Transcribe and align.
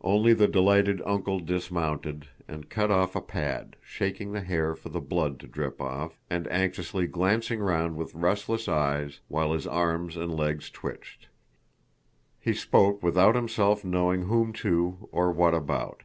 Only 0.00 0.32
the 0.32 0.48
delighted 0.48 1.02
"Uncle" 1.04 1.38
dismounted, 1.38 2.28
and 2.48 2.70
cut 2.70 2.90
off 2.90 3.14
a 3.14 3.20
pad, 3.20 3.76
shaking 3.82 4.32
the 4.32 4.40
hare 4.40 4.74
for 4.74 4.88
the 4.88 5.02
blood 5.02 5.38
to 5.40 5.46
drip 5.46 5.82
off, 5.82 6.18
and 6.30 6.50
anxiously 6.50 7.06
glancing 7.06 7.60
round 7.60 7.94
with 7.94 8.14
restless 8.14 8.68
eyes 8.70 9.20
while 9.28 9.52
his 9.52 9.66
arms 9.66 10.16
and 10.16 10.34
legs 10.34 10.70
twitched. 10.70 11.28
He 12.40 12.54
spoke 12.54 13.02
without 13.02 13.34
himself 13.34 13.84
knowing 13.84 14.22
whom 14.22 14.54
to 14.64 15.10
or 15.12 15.30
what 15.30 15.52
about. 15.52 16.04